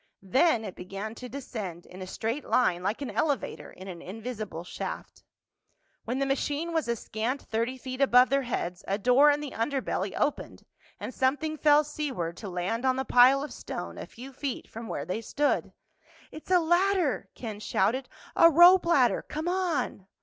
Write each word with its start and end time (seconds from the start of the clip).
Then 0.23 0.65
it 0.65 0.73
began 0.73 1.13
to 1.13 1.29
descend 1.29 1.85
in 1.85 2.01
a 2.01 2.07
straight 2.07 2.43
line 2.43 2.81
like 2.81 3.03
an 3.03 3.11
elevator 3.11 3.69
in 3.69 3.87
an 3.87 4.01
invisible 4.01 4.63
shaft. 4.63 5.23
When 6.05 6.17
the 6.17 6.25
machine 6.25 6.73
was 6.73 6.87
a 6.87 6.95
scant 6.95 7.43
thirty 7.43 7.77
feet 7.77 8.01
above 8.01 8.29
their 8.31 8.41
heads 8.41 8.83
a 8.87 8.97
door 8.97 9.29
in 9.29 9.41
the 9.41 9.51
underbelly 9.51 10.15
opened 10.17 10.65
and 10.99 11.13
something 11.13 11.55
fell 11.55 11.83
seaward 11.83 12.35
to 12.37 12.49
land 12.49 12.83
on 12.83 12.95
the 12.95 13.05
pile 13.05 13.43
of 13.43 13.53
stone 13.53 13.99
a 13.99 14.07
few 14.07 14.33
feet 14.33 14.67
from 14.67 14.87
where 14.87 15.05
they 15.05 15.21
stood. 15.21 15.71
"It's 16.31 16.49
a 16.49 16.59
ladder!" 16.59 17.29
Ken 17.35 17.59
shouted. 17.59 18.09
"A 18.35 18.49
rope 18.49 18.87
ladder! 18.87 19.21
Come 19.21 19.47
on!" 19.47 20.07